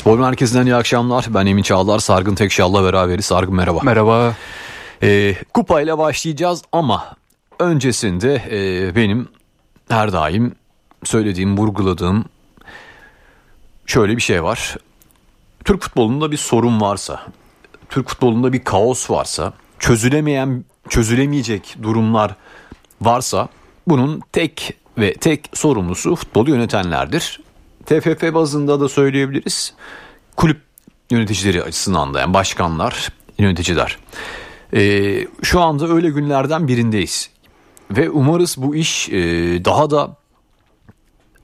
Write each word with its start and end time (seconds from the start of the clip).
Spor 0.00 0.18
Merkezi'nden 0.18 0.66
iyi 0.66 0.74
akşamlar. 0.74 1.26
Ben 1.34 1.46
Emin 1.46 1.62
Çağlar, 1.62 1.98
Sargın 1.98 2.34
Tekşal'la 2.34 2.84
beraberiz. 2.84 3.24
Sargın 3.26 3.54
merhaba. 3.54 3.80
Merhaba. 3.82 4.34
Ee, 5.02 5.34
kupayla 5.54 5.98
başlayacağız 5.98 6.62
ama 6.72 7.16
öncesinde 7.58 8.42
e, 8.50 8.96
benim 8.96 9.28
her 9.88 10.12
daim 10.12 10.54
söylediğim, 11.04 11.58
vurguladığım 11.58 12.24
şöyle 13.86 14.16
bir 14.16 14.22
şey 14.22 14.42
var. 14.42 14.76
Türk 15.64 15.82
futbolunda 15.82 16.32
bir 16.32 16.36
sorun 16.36 16.80
varsa, 16.80 17.22
Türk 17.88 18.08
futbolunda 18.08 18.52
bir 18.52 18.64
kaos 18.64 19.10
varsa, 19.10 19.52
çözülemeyen, 19.78 20.64
çözülemeyecek 20.88 21.76
durumlar 21.82 22.34
varsa 23.00 23.48
bunun 23.88 24.20
tek 24.32 24.74
ve 24.98 25.14
tek 25.14 25.50
sorumlusu 25.54 26.16
futbolu 26.16 26.50
yönetenlerdir. 26.50 27.40
TFF 27.90 28.34
bazında 28.34 28.80
da 28.80 28.88
söyleyebiliriz. 28.88 29.74
Kulüp 30.36 30.60
yöneticileri 31.10 31.62
açısından 31.62 32.14
da 32.14 32.20
yani 32.20 32.34
başkanlar, 32.34 33.08
yöneticiler. 33.38 33.98
Ee, 34.74 35.26
şu 35.42 35.60
anda 35.60 35.88
öyle 35.88 36.10
günlerden 36.10 36.68
birindeyiz. 36.68 37.30
Ve 37.90 38.10
umarız 38.10 38.56
bu 38.58 38.74
iş 38.76 39.08
e, 39.08 39.14
daha 39.64 39.90
da 39.90 40.16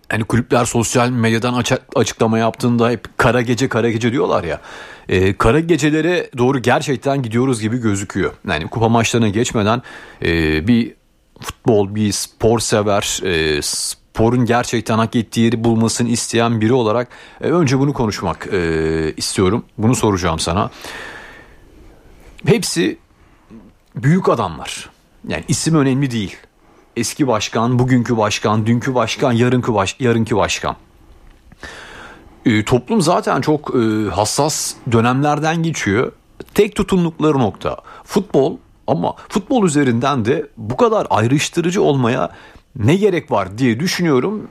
hani 0.08 0.24
kulüpler 0.24 0.64
sosyal 0.64 1.10
medyadan 1.10 1.54
açık, 1.54 1.80
açıklama 1.94 2.38
yaptığında 2.38 2.90
hep 2.90 3.18
kara 3.18 3.40
gece 3.40 3.68
kara 3.68 3.90
gece 3.90 4.12
diyorlar 4.12 4.44
ya. 4.44 4.60
E, 5.08 5.36
kara 5.36 5.60
gecelere 5.60 6.30
doğru 6.38 6.62
gerçekten 6.62 7.22
gidiyoruz 7.22 7.60
gibi 7.60 7.78
gözüküyor. 7.78 8.32
Yani 8.48 8.68
kupa 8.68 8.88
maçlarına 8.88 9.28
geçmeden 9.28 9.82
e, 10.22 10.66
bir 10.68 10.94
futbol, 11.40 11.94
bir 11.94 12.12
spor 12.12 12.58
sever, 12.58 13.20
e, 13.24 13.62
sporun 14.16 14.44
gerçekten 14.44 14.98
hak 14.98 15.16
ettiği 15.16 15.40
yeri 15.40 15.64
bulmasını 15.64 16.08
isteyen 16.08 16.60
biri 16.60 16.72
olarak 16.72 17.08
e, 17.40 17.44
önce 17.44 17.78
bunu 17.78 17.92
konuşmak 17.92 18.48
e, 18.52 19.12
istiyorum. 19.16 19.64
Bunu 19.78 19.94
soracağım 19.94 20.38
sana. 20.38 20.70
Hepsi 22.46 22.98
büyük 23.96 24.28
adamlar. 24.28 24.90
Yani 25.28 25.44
isim 25.48 25.74
önemli 25.74 26.10
değil. 26.10 26.36
Eski 26.96 27.26
başkan, 27.26 27.78
bugünkü 27.78 28.16
başkan, 28.16 28.66
dünkü 28.66 28.94
başkan, 28.94 29.32
yarınki, 29.32 29.74
baş, 29.74 29.96
yarınki 30.00 30.36
başkan. 30.36 30.76
E, 32.46 32.64
toplum 32.64 33.02
zaten 33.02 33.40
çok 33.40 33.74
e, 33.74 34.10
hassas 34.10 34.74
dönemlerden 34.92 35.62
geçiyor. 35.62 36.12
Tek 36.54 36.74
tutumlukları 36.74 37.38
nokta 37.38 37.76
futbol 38.04 38.56
ama 38.86 39.14
futbol 39.28 39.64
üzerinden 39.64 40.24
de 40.24 40.46
bu 40.56 40.76
kadar 40.76 41.06
ayrıştırıcı 41.10 41.82
olmaya 41.82 42.30
ne 42.78 42.96
gerek 42.96 43.30
var 43.30 43.58
diye 43.58 43.80
düşünüyorum. 43.80 44.48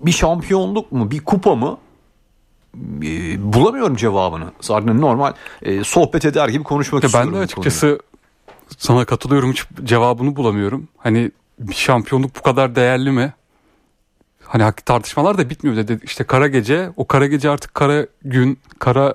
Bir 0.00 0.12
şampiyonluk 0.12 0.92
mu, 0.92 1.10
bir 1.10 1.24
kupa 1.24 1.54
mı? 1.54 1.78
E, 3.02 3.52
bulamıyorum 3.52 3.96
cevabını. 3.96 4.52
Zaten 4.60 5.00
normal 5.00 5.32
e, 5.62 5.84
sohbet 5.84 6.24
eder 6.24 6.48
gibi 6.48 6.64
konuşmak 6.64 7.02
ya 7.02 7.06
istiyorum. 7.06 7.32
Ben 7.32 7.38
de 7.38 7.44
açıkçası 7.44 7.98
sana 8.78 9.04
katılıyorum 9.04 9.52
hiç 9.52 9.64
cevabını 9.84 10.36
bulamıyorum. 10.36 10.88
Hani 10.96 11.30
bir 11.58 11.74
şampiyonluk 11.74 12.36
bu 12.36 12.42
kadar 12.42 12.74
değerli 12.74 13.10
mi? 13.10 13.34
Hani 14.44 14.72
tartışmalar 14.84 15.38
da 15.38 15.50
bitmiyor 15.50 15.76
dedi. 15.76 16.00
İşte 16.02 16.24
kara 16.24 16.46
gece, 16.46 16.90
o 16.96 17.06
kara 17.06 17.26
gece 17.26 17.50
artık 17.50 17.74
kara 17.74 18.06
gün, 18.24 18.58
kara 18.78 19.14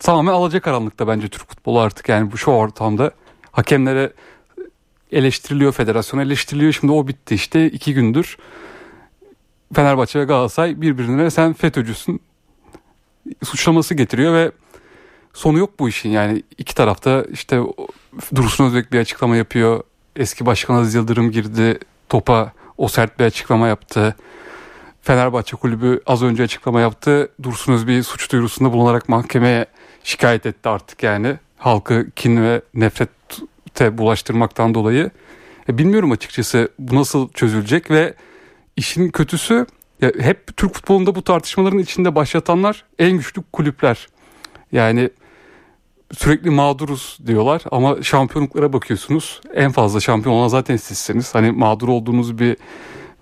tamamen 0.00 0.32
alacak 0.32 0.62
karanlıkta 0.62 1.08
bence 1.08 1.28
Türk 1.28 1.48
futbolu 1.48 1.80
artık 1.80 2.08
yani 2.08 2.32
bu 2.32 2.38
şu 2.38 2.50
ortamda 2.50 3.10
hakemlere 3.52 4.12
eleştiriliyor, 5.12 5.72
federasyon 5.72 6.20
eleştiriliyor. 6.20 6.72
Şimdi 6.72 6.92
o 6.92 7.08
bitti 7.08 7.34
işte 7.34 7.66
iki 7.66 7.94
gündür 7.94 8.36
Fenerbahçe 9.74 10.20
ve 10.20 10.24
Galatasaray 10.24 10.80
birbirine 10.80 11.30
sen 11.30 11.52
FETÖ'cüsün 11.52 12.20
suçlaması 13.44 13.94
getiriyor 13.94 14.34
ve 14.34 14.50
sonu 15.32 15.58
yok 15.58 15.78
bu 15.78 15.88
işin. 15.88 16.10
Yani 16.10 16.42
iki 16.58 16.74
tarafta 16.74 17.24
işte 17.32 17.60
Dursun 18.34 18.64
Özbek 18.64 18.92
bir 18.92 18.98
açıklama 18.98 19.36
yapıyor. 19.36 19.82
Eski 20.16 20.46
başkan 20.46 20.74
Aziz 20.74 20.94
Yıldırım 20.94 21.30
girdi 21.30 21.78
topa 22.08 22.52
o 22.78 22.88
sert 22.88 23.18
bir 23.18 23.24
açıklama 23.24 23.68
yaptı. 23.68 24.16
Fenerbahçe 25.02 25.56
kulübü 25.56 26.00
az 26.06 26.22
önce 26.22 26.42
açıklama 26.42 26.80
yaptı. 26.80 27.32
Dursun 27.42 27.72
Özbek'i 27.72 28.02
suç 28.02 28.32
duyurusunda 28.32 28.72
bulunarak 28.72 29.08
mahkemeye 29.08 29.66
şikayet 30.04 30.46
etti 30.46 30.68
artık 30.68 31.02
yani. 31.02 31.36
Halkı 31.58 32.10
kin 32.16 32.42
ve 32.42 32.62
nefrete 33.80 33.98
bulaştırmaktan 33.98 34.74
dolayı. 34.74 35.10
E 35.68 35.78
bilmiyorum 35.78 36.12
açıkçası 36.12 36.68
bu 36.78 36.96
nasıl 36.96 37.28
çözülecek 37.28 37.90
ve 37.90 38.14
işin 38.76 39.10
kötüsü 39.10 39.66
ya 40.02 40.12
hep 40.20 40.56
Türk 40.56 40.74
futbolunda 40.74 41.14
bu 41.14 41.22
tartışmaların 41.22 41.78
içinde 41.78 42.14
başlatanlar 42.14 42.84
en 42.98 43.12
güçlü 43.12 43.42
kulüpler. 43.52 44.08
Yani 44.72 45.10
sürekli 46.12 46.50
mağduruz 46.50 47.18
diyorlar 47.26 47.62
ama 47.70 48.02
şampiyonluklara 48.02 48.72
bakıyorsunuz. 48.72 49.40
En 49.54 49.72
fazla 49.72 50.00
şampiyon 50.00 50.34
olan 50.34 50.48
zaten 50.48 50.76
sizsiniz. 50.76 51.34
Hani 51.34 51.50
mağdur 51.50 51.88
olduğunuz 51.88 52.38
bir 52.38 52.56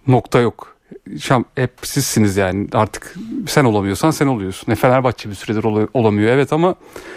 nokta 0.06 0.40
yok. 0.40 0.76
Şam, 1.20 1.44
hep 1.54 1.72
sizsiniz 1.82 2.36
yani 2.36 2.68
artık 2.72 3.14
sen 3.46 3.64
olamıyorsan 3.64 4.10
sen 4.10 4.26
oluyorsun. 4.26 4.72
Ne 4.72 4.74
Fenerbahçe 4.74 5.30
bir 5.30 5.34
süredir 5.34 5.64
ol, 5.64 5.86
olamıyor 5.94 6.32
evet 6.32 6.52
ama 6.52 6.74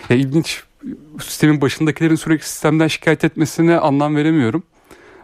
ya 0.10 0.16
ilginç 0.16 0.64
sistemin 1.20 1.62
başındakilerin 1.62 2.16
sürekli 2.16 2.46
sistemden 2.46 2.88
şikayet 2.88 3.24
etmesine 3.24 3.78
anlam 3.78 4.16
veremiyorum. 4.16 4.64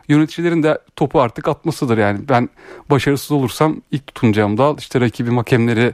Yöneticilerin 0.07 0.63
de 0.63 0.77
topu 0.95 1.21
artık 1.21 1.47
atmasıdır 1.47 1.97
yani 1.97 2.19
ben 2.29 2.49
başarısız 2.89 3.31
olursam 3.31 3.81
ilk 3.91 4.07
tutunacağım 4.07 4.57
dal 4.57 4.77
işte 4.77 5.01
rakibim 5.01 5.37
hakemleri 5.37 5.93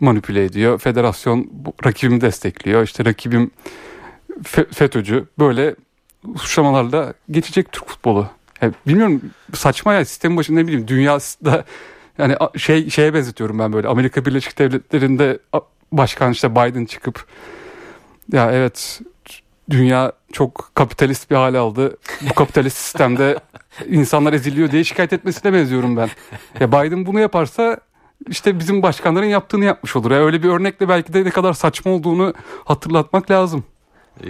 manipüle 0.00 0.44
ediyor. 0.44 0.78
Federasyon 0.78 1.50
rakibimi 1.84 2.20
destekliyor. 2.20 2.82
İşte 2.82 3.04
rakibim 3.04 3.50
FETÖ'cü. 4.44 5.24
Böyle 5.38 5.74
suçlamalarla 6.36 7.14
geçecek 7.30 7.72
Türk 7.72 7.86
futbolu. 7.86 8.28
Yani 8.62 8.72
bilmiyorum 8.86 9.22
saçma 9.54 9.94
ya 9.94 10.04
sistemin 10.04 10.36
başında 10.36 10.60
ne 10.60 10.66
bileyim 10.66 10.88
dünyada 10.88 11.64
yani 12.18 12.36
şey 12.56 12.90
şeye 12.90 13.14
benzetiyorum 13.14 13.58
ben 13.58 13.72
böyle 13.72 13.88
Amerika 13.88 14.24
Birleşik 14.24 14.58
Devletleri'nde 14.58 15.38
başkan 15.92 16.32
işte 16.32 16.50
Biden 16.50 16.84
çıkıp 16.84 17.26
ya 18.32 18.52
evet 18.52 19.00
dünya 19.70 20.12
çok 20.32 20.70
kapitalist 20.74 21.30
bir 21.30 21.36
hale 21.36 21.58
aldı. 21.58 21.96
Bu 22.30 22.34
kapitalist 22.34 22.76
sistemde 22.76 23.38
insanlar 23.88 24.32
eziliyor 24.32 24.70
diye 24.70 24.84
şikayet 24.84 25.12
etmesine 25.12 25.52
benziyorum 25.52 25.96
ben. 25.96 26.10
Ya 26.60 26.72
Biden 26.72 27.06
bunu 27.06 27.20
yaparsa 27.20 27.78
işte 28.28 28.58
bizim 28.58 28.82
başkanların 28.82 29.26
yaptığını 29.26 29.64
yapmış 29.64 29.96
olur. 29.96 30.10
Yani 30.10 30.22
öyle 30.22 30.42
bir 30.42 30.48
örnekle 30.48 30.88
belki 30.88 31.12
de 31.12 31.24
ne 31.24 31.30
kadar 31.30 31.52
saçma 31.52 31.92
olduğunu 31.92 32.34
hatırlatmak 32.64 33.30
lazım. 33.30 33.64
Ee, 34.24 34.28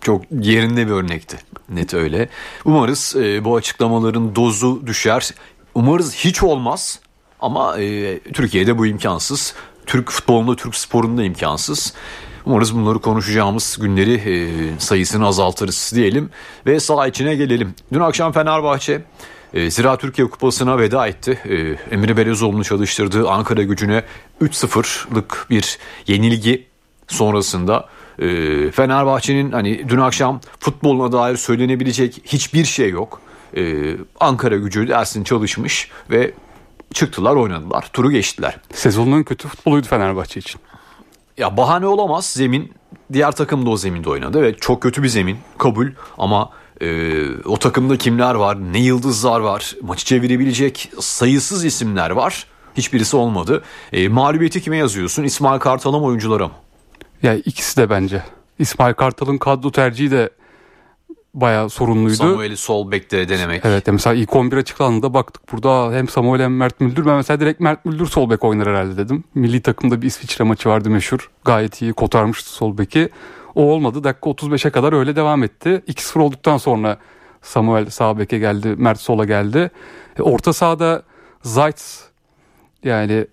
çok 0.00 0.22
yerinde 0.30 0.86
bir 0.86 0.92
örnekti. 0.92 1.36
Net 1.68 1.94
öyle. 1.94 2.28
Umarız 2.64 3.16
e, 3.16 3.44
bu 3.44 3.56
açıklamaların 3.56 4.36
dozu 4.36 4.86
düşer. 4.86 5.30
Umarız 5.74 6.14
hiç 6.14 6.42
olmaz. 6.42 7.00
Ama 7.40 7.78
e, 7.78 8.18
Türkiye'de 8.18 8.78
bu 8.78 8.86
imkansız. 8.86 9.54
Türk 9.86 10.10
futbolunda, 10.10 10.56
Türk 10.56 10.74
sporunda 10.74 11.24
imkansız. 11.24 11.94
Umarız 12.46 12.74
bunları 12.74 12.98
konuşacağımız 12.98 13.78
günleri 13.80 14.14
e, 14.14 14.34
sayısını 14.80 15.26
azaltırız 15.26 15.92
diyelim. 15.94 16.30
Ve 16.66 16.80
sağ 16.80 17.06
içine 17.06 17.34
gelelim. 17.34 17.74
Dün 17.92 18.00
akşam 18.00 18.32
Fenerbahçe 18.32 19.02
e, 19.54 19.70
Zira 19.70 19.96
Türkiye 19.96 20.30
Kupası'na 20.30 20.78
veda 20.78 21.06
etti. 21.06 21.38
E, 21.44 21.54
Emre 21.94 22.16
Belezoğlu'nu 22.16 22.64
çalıştırdığı 22.64 23.28
Ankara 23.28 23.62
gücüne 23.62 24.02
3-0'lık 24.40 25.46
bir 25.50 25.78
yenilgi 26.06 26.66
sonrasında 27.08 27.88
e, 28.18 28.26
Fenerbahçe'nin 28.70 29.52
hani 29.52 29.88
dün 29.88 29.98
akşam 29.98 30.40
futboluna 30.60 31.12
dair 31.12 31.36
söylenebilecek 31.36 32.22
hiçbir 32.24 32.64
şey 32.64 32.90
yok. 32.90 33.20
E, 33.56 33.94
Ankara 34.20 34.56
gücü 34.56 34.88
dersin 34.88 35.24
çalışmış 35.24 35.90
ve 36.10 36.32
çıktılar 36.94 37.36
oynadılar. 37.36 37.90
Turu 37.92 38.10
geçtiler. 38.10 38.58
Sezonun 38.72 39.22
kötü 39.22 39.48
futboluydu 39.48 39.86
Fenerbahçe 39.86 40.40
için. 40.40 40.60
Ya 41.38 41.56
bahane 41.56 41.86
olamaz. 41.86 42.26
Zemin 42.26 42.72
diğer 43.12 43.32
takım 43.32 43.66
da 43.66 43.70
o 43.70 43.76
zeminde 43.76 44.10
oynadı 44.10 44.42
ve 44.42 44.54
çok 44.54 44.82
kötü 44.82 45.02
bir 45.02 45.08
zemin 45.08 45.36
kabul 45.58 45.86
ama 46.18 46.50
e, 46.80 47.12
o 47.44 47.56
takımda 47.58 47.96
kimler 47.98 48.34
var, 48.34 48.72
ne 48.72 48.78
yıldızlar 48.78 49.40
var, 49.40 49.74
maçı 49.82 50.04
çevirebilecek 50.04 50.90
sayısız 51.00 51.64
isimler 51.64 52.10
var. 52.10 52.46
Hiçbirisi 52.76 53.16
olmadı. 53.16 53.62
E, 53.92 54.08
mağlubiyeti 54.08 54.62
kime 54.62 54.76
yazıyorsun? 54.76 55.24
İsmail 55.24 55.58
Kartal'a 55.60 55.98
mı 55.98 56.04
oyunculara 56.04 56.46
mı? 56.48 56.54
Ya 57.22 57.34
ikisi 57.34 57.76
de 57.76 57.90
bence. 57.90 58.22
İsmail 58.58 58.94
Kartal'ın 58.94 59.38
kadro 59.38 59.70
tercihi 59.72 60.10
de 60.10 60.30
bayağı 61.36 61.70
sorunluydu. 61.70 62.16
Samuel'i 62.16 62.56
sol 62.56 62.90
bekte 62.90 63.28
denemek. 63.28 63.64
Evet 63.64 63.86
mesela 63.86 64.14
ilk 64.14 64.36
11 64.36 64.56
açıklandığında 64.56 65.14
baktık 65.14 65.52
burada 65.52 65.92
hem 65.92 66.08
Samuel 66.08 66.42
hem 66.42 66.56
Mert 66.56 66.80
Müldür. 66.80 67.06
Ben 67.06 67.16
mesela 67.16 67.40
direkt 67.40 67.60
Mert 67.60 67.84
Müldür 67.84 68.06
sol 68.06 68.30
bek 68.30 68.44
oynar 68.44 68.68
herhalde 68.68 68.96
dedim. 68.96 69.24
Milli 69.34 69.62
takımda 69.62 70.02
bir 70.02 70.06
İsviçre 70.06 70.44
maçı 70.44 70.68
vardı 70.68 70.90
meşhur. 70.90 71.30
Gayet 71.44 71.82
iyi 71.82 71.92
kotarmıştı 71.92 72.50
sol 72.50 72.78
beki. 72.78 73.08
O 73.54 73.62
olmadı. 73.62 74.04
Dakika 74.04 74.30
35'e 74.30 74.70
kadar 74.70 74.92
öyle 74.92 75.16
devam 75.16 75.42
etti. 75.42 75.82
2-0 75.88 76.18
olduktan 76.18 76.56
sonra 76.56 76.98
Samuel 77.42 77.90
sağ 77.90 78.18
beke 78.18 78.38
geldi. 78.38 78.74
Mert 78.76 79.00
sola 79.00 79.24
geldi. 79.24 79.70
E, 80.18 80.22
orta 80.22 80.52
sahada 80.52 81.02
Zayt 81.42 81.82
yani 82.84 83.26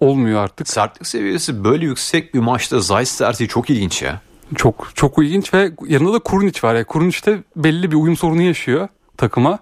olmuyor 0.00 0.42
artık. 0.42 0.68
Sertlik 0.68 1.06
seviyesi 1.06 1.64
böyle 1.64 1.84
yüksek 1.84 2.34
bir 2.34 2.40
maçta 2.40 2.80
Zayt 2.80 3.18
tercihi 3.18 3.48
çok 3.48 3.70
ilginç 3.70 4.02
ya. 4.02 4.20
Çok 4.56 4.90
çok 4.94 5.18
ilginç 5.18 5.54
ve 5.54 5.72
yanında 5.86 6.12
da 6.12 6.18
Kurnic 6.18 6.60
var. 6.62 6.74
Yani 6.74 6.84
Kurnic 6.84 7.26
de 7.26 7.42
belli 7.56 7.90
bir 7.90 7.96
uyum 7.96 8.16
sorunu 8.16 8.42
yaşıyor 8.42 8.88
takıma. 9.16 9.58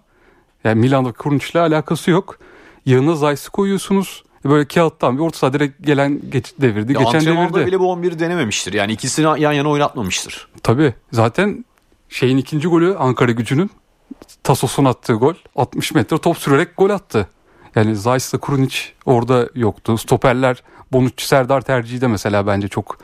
Yani 0.64 0.80
Milan'da 0.80 1.12
Kurnic'le 1.12 1.56
alakası 1.56 2.10
yok. 2.10 2.38
Yanına 2.86 3.14
Zayt'ı 3.14 3.50
koyuyorsunuz. 3.50 4.24
Böyle 4.44 4.64
kağıttan 4.64 5.16
bir 5.16 5.22
orta 5.22 5.38
saha 5.38 5.52
direkt 5.52 5.86
gelen 5.86 6.30
geç, 6.30 6.54
devirdi. 6.60 6.92
Ya 6.92 7.02
Geçen 7.02 7.20
devirdi. 7.20 7.66
bile 7.66 7.80
bu 7.80 7.84
11'i 7.84 8.18
denememiştir. 8.18 8.72
Yani 8.72 8.92
ikisini 8.92 9.42
yan 9.42 9.52
yana 9.52 9.68
oynatmamıştır. 9.68 10.48
Tabii. 10.62 10.94
Zaten 11.12 11.64
şeyin 12.08 12.36
ikinci 12.38 12.68
golü 12.68 12.96
Ankara 12.96 13.32
gücünün 13.32 13.70
Tasos'un 14.42 14.84
attığı 14.84 15.12
gol. 15.12 15.34
60 15.56 15.94
metre 15.94 16.18
top 16.18 16.38
sürerek 16.38 16.76
gol 16.76 16.90
attı. 16.90 17.28
Yani 17.74 17.96
Zayt'la 17.96 18.38
Kurunic 18.38 18.76
orada 19.06 19.48
yoktu. 19.54 19.98
Stoperler 19.98 20.62
Bonucci 20.92 21.26
Serdar 21.26 21.60
tercihi 21.60 22.00
de 22.00 22.06
mesela 22.06 22.46
bence 22.46 22.68
çok 22.68 22.98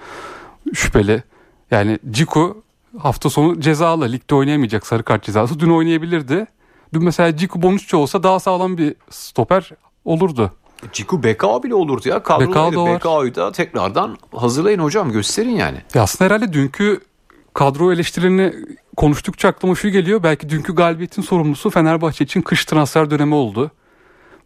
şüpheli. 0.75 1.23
Yani 1.71 1.99
Ciku 2.11 2.63
hafta 2.99 3.31
sonu 3.31 3.61
cezalı. 3.61 4.13
Ligde 4.13 4.35
oynayamayacak 4.35 4.87
sarı 4.87 5.03
kart 5.03 5.23
cezası. 5.23 5.61
Dün 5.61 5.71
oynayabilirdi. 5.71 6.47
Dün 6.95 7.05
mesela 7.05 7.37
Ciku 7.37 7.63
Bonucci 7.63 7.97
olsa 7.97 8.23
daha 8.23 8.41
sağlam 8.41 8.79
bir 8.79 8.95
stoper 9.11 9.71
olurdu. 10.05 10.53
Ciku 10.93 11.23
Bekao 11.23 11.63
bile 11.63 11.75
olurdu 11.75 12.09
ya. 12.09 12.23
Kadroyla 12.23 12.87
Bekao'yu 12.87 13.35
da 13.35 13.53
tekrardan 13.53 14.17
hazırlayın 14.35 14.79
hocam 14.79 15.13
gösterin 15.13 15.57
yani. 15.57 15.79
Ya 15.95 16.03
aslında 16.03 16.35
herhalde 16.35 16.53
dünkü 16.53 17.01
kadro 17.55 17.93
eleştirilerini 17.93 18.55
konuştukça 18.97 19.49
aklıma 19.49 19.75
şu 19.75 19.89
geliyor. 19.89 20.23
Belki 20.23 20.49
dünkü 20.49 20.75
galibiyetin 20.75 21.23
sorumlusu 21.23 21.71
Fenerbahçe 21.71 22.25
için 22.25 22.43
kış 22.43 22.65
transfer 22.65 23.11
dönemi 23.11 23.35
oldu. 23.35 23.71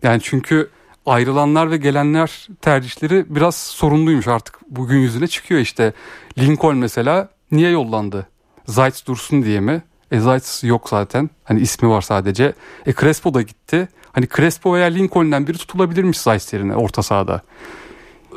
Yani 0.03 0.21
çünkü 0.23 0.71
ayrılanlar 1.06 1.70
ve 1.70 1.76
gelenler 1.76 2.49
tercihleri 2.61 3.26
biraz 3.29 3.56
sorunluymuş 3.56 4.29
artık 4.29 4.58
bugün 4.69 4.99
yüzüne 4.99 5.26
çıkıyor 5.26 5.61
işte. 5.61 5.93
Lincoln 6.38 6.76
mesela 6.76 7.29
niye 7.50 7.70
yollandı? 7.70 8.26
Zayt 8.67 9.06
dursun 9.06 9.43
diye 9.43 9.61
mi? 9.61 9.82
E 10.11 10.20
Zayt 10.20 10.61
yok 10.64 10.88
zaten. 10.88 11.31
Hani 11.44 11.61
ismi 11.61 11.88
var 11.88 12.02
sadece. 12.02 12.52
E 12.87 12.93
Crespo 12.93 13.35
da 13.35 13.43
gitti. 13.43 13.88
Hani 14.12 14.29
Crespo 14.37 14.75
veya 14.75 14.87
Lincoln'den 14.87 15.47
biri 15.47 15.58
tutulabilirmiş 15.58 16.19
Zayt 16.19 16.52
yerine 16.52 16.75
orta 16.76 17.02
sahada. 17.02 17.43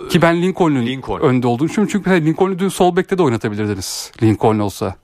Ki 0.10 0.21
ben 0.21 0.42
Lincoln'un 0.42 0.86
Lincoln. 0.86 1.19
önde 1.19 1.48
olduğunu 1.48 1.69
düşünüyorum. 1.69 1.92
Çünkü 1.92 2.25
Lincoln'u 2.25 2.60
dün 2.60 2.69
sol 2.69 2.95
bekte 2.95 3.18
de 3.18 3.24
oynatabilirdiniz. 3.24 4.12
Lincoln 4.24 4.60
olsa. 4.60 4.95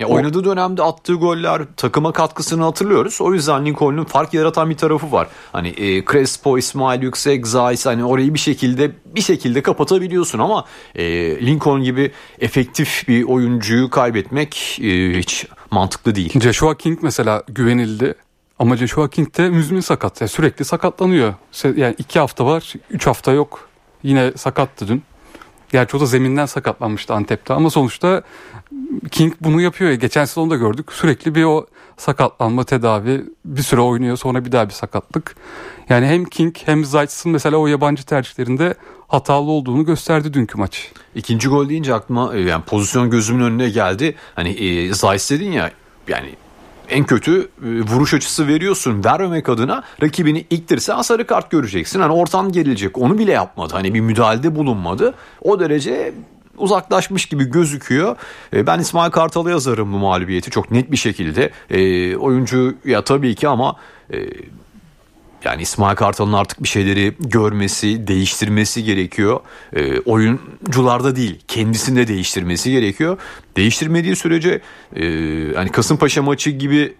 Ya 0.00 0.06
oynadığı 0.06 0.44
dönemde 0.44 0.82
attığı 0.82 1.14
goller 1.14 1.62
takıma 1.76 2.12
katkısını 2.12 2.62
hatırlıyoruz. 2.62 3.20
O 3.20 3.34
yüzden 3.34 3.66
Lincoln'un 3.66 4.04
fark 4.04 4.34
yaratan 4.34 4.70
bir 4.70 4.76
tarafı 4.76 5.12
var. 5.12 5.28
Hani 5.52 5.68
e, 5.68 6.04
Crespo, 6.04 6.58
İsmail 6.58 7.02
Yüksek, 7.02 7.46
Zayis 7.46 7.86
hani 7.86 8.04
orayı 8.04 8.34
bir 8.34 8.38
şekilde 8.38 8.90
bir 9.06 9.20
şekilde 9.20 9.62
kapatabiliyorsun 9.62 10.38
ama 10.38 10.64
e, 10.94 11.04
Lincoln 11.46 11.82
gibi 11.82 12.12
efektif 12.40 13.08
bir 13.08 13.22
oyuncuyu 13.24 13.90
kaybetmek 13.90 14.78
e, 14.82 15.18
hiç 15.18 15.46
mantıklı 15.70 16.14
değil. 16.14 16.40
Joshua 16.40 16.74
King 16.74 16.98
mesela 17.02 17.42
güvenildi. 17.48 18.14
Ama 18.58 18.76
Joshua 18.76 19.08
King 19.08 19.36
de 19.38 19.50
müzmin 19.50 19.80
sakat. 19.80 20.20
Yani 20.20 20.28
sürekli 20.28 20.64
sakatlanıyor. 20.64 21.34
Yani 21.76 21.94
iki 21.98 22.18
hafta 22.18 22.46
var, 22.46 22.72
üç 22.90 23.06
hafta 23.06 23.32
yok. 23.32 23.68
Yine 24.02 24.32
sakattı 24.36 24.88
dün. 24.88 25.02
Gerçi 25.72 25.96
o 25.96 26.00
da 26.00 26.06
zeminden 26.06 26.46
sakatlanmıştı 26.46 27.14
Antep'te 27.14 27.54
ama 27.54 27.70
sonuçta 27.70 28.22
King 29.10 29.34
bunu 29.40 29.60
yapıyor. 29.60 29.92
Geçen 29.92 30.24
sezon 30.24 30.50
da 30.50 30.56
gördük. 30.56 30.92
Sürekli 30.92 31.34
bir 31.34 31.44
o 31.44 31.66
sakatlanma 31.96 32.64
tedavi 32.64 33.24
bir 33.44 33.62
süre 33.62 33.80
oynuyor 33.80 34.16
sonra 34.16 34.44
bir 34.44 34.52
daha 34.52 34.68
bir 34.68 34.74
sakatlık. 34.74 35.36
Yani 35.88 36.06
hem 36.06 36.24
King 36.24 36.56
hem 36.64 36.84
Zayt'sın 36.84 37.32
mesela 37.32 37.56
o 37.56 37.66
yabancı 37.66 38.04
tercihlerinde 38.04 38.74
hatalı 39.08 39.50
olduğunu 39.50 39.84
gösterdi 39.84 40.34
dünkü 40.34 40.58
maç. 40.58 40.92
İkinci 41.14 41.48
gol 41.48 41.68
deyince 41.68 41.94
aklıma 41.94 42.36
e, 42.36 42.40
yani 42.40 42.64
pozisyon 42.64 43.10
gözümün 43.10 43.44
önüne 43.44 43.70
geldi. 43.70 44.14
Hani 44.34 44.48
e, 44.48 44.94
Zayt 44.94 45.30
dedin 45.30 45.52
ya 45.52 45.70
yani 46.08 46.34
en 46.88 47.04
kötü 47.04 47.40
e, 47.40 47.46
vuruş 47.62 48.14
açısı 48.14 48.48
veriyorsun. 48.48 49.04
Vermemek 49.04 49.48
adına 49.48 49.82
rakibini 50.02 50.46
iktirse 50.50 50.92
sarı 51.02 51.26
kart 51.26 51.50
göreceksin. 51.50 52.00
Hani 52.00 52.12
ortam 52.12 52.52
gerilecek. 52.52 52.98
Onu 52.98 53.18
bile 53.18 53.32
yapmadı. 53.32 53.74
Hani 53.74 53.94
bir 53.94 54.00
müdahalede 54.00 54.56
bulunmadı. 54.56 55.14
O 55.42 55.60
derece 55.60 56.12
uzaklaşmış 56.58 57.26
gibi 57.26 57.44
gözüküyor. 57.44 58.16
E, 58.52 58.66
ben 58.66 58.78
İsmail 58.78 59.10
Kartal'a 59.10 59.50
yazarım 59.50 59.92
bu 59.92 59.98
mağlubiyeti 59.98 60.50
çok 60.50 60.70
net 60.70 60.92
bir 60.92 60.96
şekilde. 60.96 61.50
E, 61.70 62.16
oyuncu 62.16 62.74
ya 62.84 63.04
tabii 63.04 63.34
ki 63.34 63.48
ama 63.48 63.76
e, 64.12 64.16
yani 65.44 65.62
İsmail 65.62 65.96
Kartal'ın 65.96 66.32
artık 66.32 66.62
bir 66.62 66.68
şeyleri 66.68 67.14
görmesi, 67.20 68.06
değiştirmesi 68.06 68.84
gerekiyor. 68.84 69.40
E, 69.72 70.00
oyuncularda 70.00 71.16
değil, 71.16 71.40
kendisinde 71.48 72.08
değiştirmesi 72.08 72.70
gerekiyor. 72.70 73.18
Değiştirmediği 73.56 74.16
sürece 74.16 74.60
e, 74.92 75.04
yani 75.54 75.72
Kasımpaşa 75.72 76.22
maçı 76.22 76.50
gibi 76.50 76.94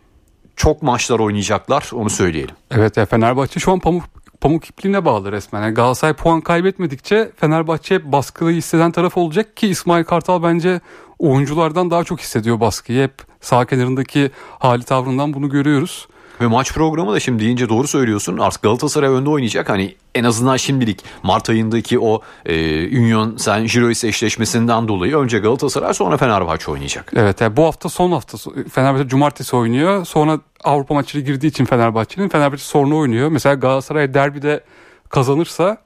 çok 0.56 0.82
maçlar 0.82 1.19
oynayacaklar 1.19 1.90
onu 1.93 2.11
söyleyelim. 2.11 2.55
Evet 2.70 2.96
ya 2.96 3.06
Fenerbahçe 3.06 3.61
şu 3.61 3.73
an 3.73 3.81
pamuk 3.81 4.05
pamuk 4.41 4.70
ipliğine 4.70 5.05
bağlı 5.05 5.32
resmen. 5.32 5.62
Yani 5.62 5.75
Galatasaray 5.75 6.14
puan 6.14 6.41
kaybetmedikçe 6.41 7.31
Fenerbahçe 7.37 8.12
baskıyı 8.12 8.56
hisseden 8.56 8.93
taraf 8.93 9.17
olacak 9.17 9.56
ki 9.56 9.69
İsmail 9.69 10.05
Kartal 10.05 10.43
bence 10.43 10.81
oyunculardan 11.19 11.91
daha 11.91 12.05
çok 12.05 12.20
hissediyor 12.20 12.61
baskıyı. 12.61 13.02
Hep 13.02 13.12
sağ 13.41 13.67
kenarındaki 13.67 14.31
hali 14.58 14.82
tavrından 14.82 15.34
bunu 15.34 15.49
görüyoruz. 15.49 16.08
Ve 16.40 16.46
maç 16.46 16.75
programı 16.75 17.12
da 17.12 17.20
şimdi 17.20 17.43
deyince 17.43 17.69
doğru 17.69 17.88
söylüyorsun. 17.88 18.38
Artık 18.38 18.62
Galatasaray 18.62 19.08
önde 19.11 19.31
oynayacak. 19.31 19.69
Hani 19.69 19.96
en 20.14 20.25
azından 20.25 20.56
şimdilik 20.56 21.05
Mart 21.23 21.50
ayındaki 21.50 21.99
o 22.00 22.23
e, 22.46 22.87
Union 22.99 23.37
San 23.37 23.67
Girois 23.67 24.05
eşleşmesinden 24.05 24.88
dolayı 24.88 25.17
önce 25.17 25.38
Galatasaray 25.38 25.94
sonra 25.94 26.17
Fenerbahçe 26.17 26.70
oynayacak. 26.70 27.12
Evet 27.17 27.40
yani 27.40 27.56
bu 27.56 27.64
hafta 27.64 27.88
son 27.88 28.12
hafta 28.12 28.38
Fenerbahçe 28.73 29.08
cumartesi 29.08 29.56
oynuyor. 29.56 30.05
Sonra 30.05 30.40
Avrupa 30.64 30.94
maçları 30.94 31.25
girdiği 31.25 31.46
için 31.46 31.64
Fenerbahçe'nin 31.64 32.29
Fenerbahçe 32.29 32.64
sonra 32.64 32.94
oynuyor. 32.94 33.29
Mesela 33.29 33.55
Galatasaray 33.55 34.14
derbide 34.14 34.64
kazanırsa 35.08 35.76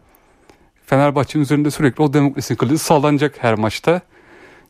Fenerbahçe'nin 0.87 1.43
üzerinde 1.45 1.71
sürekli 1.71 2.03
o 2.03 2.13
demokrasi 2.13 2.57
kılıcı 2.57 2.79
sallanacak 2.79 3.35
her 3.39 3.55
maçta. 3.55 4.01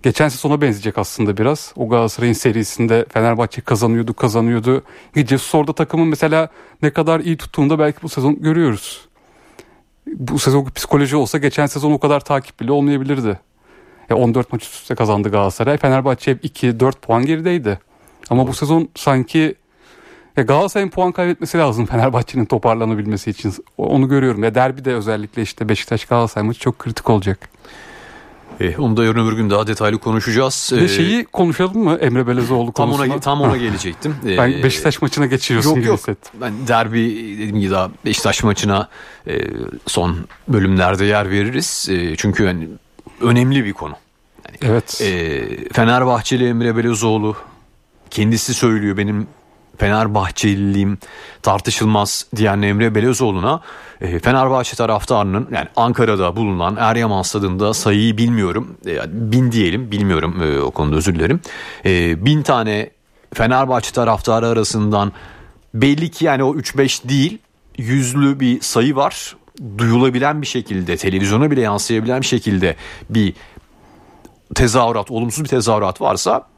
Geçen 0.02 0.28
sezona 0.28 0.60
benzeyecek 0.60 0.99
aslında 0.99 1.37
biraz. 1.37 1.72
O 1.76 1.88
Galatasaray'ın 1.88 2.32
serisinde 2.32 3.06
Fenerbahçe 3.08 3.60
kazanıyordu 3.60 4.14
kazanıyordu. 4.14 4.82
Jesus 5.14 5.54
orada 5.54 5.72
takımın 5.72 6.08
mesela 6.08 6.49
ne 6.82 6.90
kadar 6.90 7.20
iyi 7.20 7.37
tuttuğunda 7.37 7.78
belki 7.78 8.02
bu 8.02 8.08
sezon 8.08 8.43
görüyoruz. 8.43 9.08
Bu 10.06 10.38
sezon 10.38 10.64
psikoloji 10.64 11.16
olsa 11.16 11.38
geçen 11.38 11.66
sezon 11.66 11.92
o 11.92 11.99
kadar 11.99 12.21
takip 12.21 12.61
bile 12.61 12.73
olmayabilirdi. 12.73 13.40
Ya 14.11 14.16
14 14.16 14.52
maç 14.52 14.62
üst 14.62 14.75
üste 14.75 14.94
kazandı 14.94 15.30
Galatasaray. 15.30 15.78
Fenerbahçe 15.78 16.30
hep 16.30 16.44
2-4 16.44 16.92
puan 16.92 17.26
gerideydi. 17.26 17.78
Ama 18.30 18.47
bu 18.47 18.54
sezon 18.54 18.88
sanki 18.94 19.54
ya 20.37 20.42
Galatasaray'ın 20.42 20.90
puan 20.90 21.12
kaybetmesi 21.12 21.59
lazım 21.59 21.87
Fenerbahçe'nin 21.90 22.44
toparlanabilmesi 22.44 23.30
için. 23.30 23.54
Onu 23.78 24.09
görüyorum. 24.09 24.44
Ya 24.44 24.54
derbi 24.54 24.85
de 24.85 24.94
özellikle 24.94 25.42
işte 25.42 25.68
Beşiktaş 25.68 26.04
Galatasaray 26.04 26.47
maçı 26.47 26.61
çok 26.61 26.78
kritik 26.78 27.11
olacak. 27.11 27.49
E, 28.61 28.76
onu 28.76 28.97
da 28.97 29.04
yarın 29.04 29.26
öbür 29.26 29.37
gün 29.37 29.50
daha 29.50 29.66
detaylı 29.66 29.99
konuşacağız. 29.99 30.71
Ve 30.73 30.88
şeyi 30.88 31.25
konuşalım 31.25 31.85
mı 31.85 31.99
Emre 32.00 32.26
Belezoğlu 32.26 32.73
tam 32.73 32.90
konusunda? 32.90 33.14
Ona, 33.14 33.21
tam 33.21 33.40
ona 33.40 33.56
gelecektim. 33.66 34.16
ben 34.25 34.62
Beşiktaş 34.62 35.02
maçına 35.02 35.26
geçiyorsun 35.26 35.71
yok, 35.71 35.78
gibi 35.78 35.87
yok. 35.88 35.99
hissettim. 35.99 36.32
Ben 36.40 36.52
derbi 36.68 37.35
dediğim 37.35 37.61
gibi 37.61 37.71
daha 37.71 37.90
Beşiktaş 38.04 38.42
maçına 38.42 38.88
e, 39.26 39.38
son 39.87 40.16
bölümlerde 40.49 41.04
yer 41.04 41.30
veririz. 41.30 41.88
E, 41.90 42.16
çünkü 42.16 42.42
yani 42.42 42.68
önemli 43.21 43.64
bir 43.64 43.73
konu. 43.73 43.94
Yani, 44.49 44.73
evet. 44.73 45.00
E, 45.00 45.68
Fenerbahçeli 45.73 46.49
Emre 46.49 46.76
Belezoğlu 46.76 47.37
kendisi 48.11 48.54
söylüyor 48.54 48.97
benim 48.97 49.26
Fenerbahçeliliğim 49.83 50.99
tartışılmaz 51.43 52.27
diyen 52.37 52.62
Emre 52.62 52.95
Belezoğlu'na 52.95 53.61
e, 54.01 54.19
Fenerbahçe 54.19 54.77
taraftarının 54.77 55.49
yani 55.53 55.69
Ankara'da 55.77 56.37
bulunan 56.37 56.77
Eryaman 56.77 57.23
stadında 57.23 57.75
sayıyı 57.75 58.17
bilmiyorum. 58.17 58.77
E, 58.87 58.99
bin 59.09 59.53
diyelim 59.53 59.91
bilmiyorum 59.91 60.43
e, 60.43 60.61
o 60.61 60.71
konuda 60.71 60.97
özür 60.97 61.15
dilerim. 61.15 61.41
E, 61.85 62.25
bin 62.25 62.43
tane 62.43 62.91
Fenerbahçe 63.35 63.93
taraftarı 63.93 64.47
arasından 64.47 65.12
belli 65.75 66.11
ki 66.11 66.25
yani 66.25 66.45
o 66.45 66.55
3-5 66.55 67.09
değil 67.09 67.39
yüzlü 67.79 68.41
bir 68.41 68.61
sayı 68.61 68.97
var. 68.97 69.37
Duyulabilen 69.79 70.43
bir 70.43 70.47
şekilde 70.47 70.97
televizyona 70.97 71.51
bile 71.51 71.61
yansıyabilen 71.61 72.21
bir 72.21 72.27
şekilde 72.27 72.77
bir 73.11 73.35
tezahürat 74.55 75.11
olumsuz 75.11 75.45
bir 75.45 75.49
tezahürat 75.49 76.01
varsa 76.01 76.51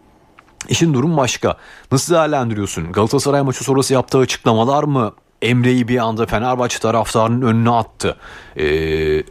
İşin 0.68 0.94
durum 0.94 1.16
başka. 1.16 1.56
Nasıl 1.92 2.14
değerlendiriyorsun? 2.14 2.92
Galatasaray 2.92 3.42
maçı 3.42 3.64
sonrası 3.64 3.94
yaptığı 3.94 4.18
açıklamalar 4.18 4.84
mı 4.84 5.12
Emre'yi 5.42 5.88
bir 5.88 5.98
anda 5.98 6.26
Fenerbahçe 6.26 6.78
taraftarının 6.78 7.42
önüne 7.42 7.70
attı? 7.70 8.16
Ee, 8.56 9.22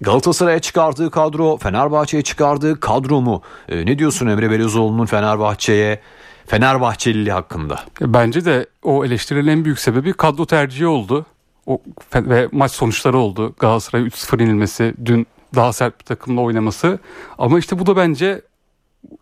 Galatasaray'a 0.00 0.58
çıkardığı 0.58 1.10
kadro, 1.10 1.56
Fenerbahçe'ye 1.56 2.22
çıkardığı 2.22 2.80
kadro 2.80 3.20
mu? 3.20 3.42
Ee, 3.68 3.86
ne 3.86 3.98
diyorsun 3.98 4.26
Emre 4.26 4.50
Belözoğlu'nun 4.50 5.06
Fenerbahçe'ye, 5.06 6.00
Fenerbahçeliliği 6.46 7.32
hakkında? 7.32 7.80
Bence 8.00 8.44
de 8.44 8.66
o 8.82 9.04
eleştirilerin 9.04 9.48
en 9.48 9.64
büyük 9.64 9.78
sebebi 9.78 10.12
kadro 10.12 10.46
tercihi 10.46 10.86
oldu. 10.86 11.26
O, 11.66 11.80
ve 12.14 12.48
maç 12.52 12.72
sonuçları 12.72 13.18
oldu. 13.18 13.54
Galatasaray 13.58 14.06
3-0 14.06 14.40
yenilmesi, 14.40 14.94
dün 15.04 15.26
daha 15.54 15.72
sert 15.72 16.00
bir 16.00 16.04
takımla 16.04 16.40
oynaması. 16.40 16.98
Ama 17.38 17.58
işte 17.58 17.78
bu 17.78 17.86
da 17.86 17.96
bence 17.96 18.42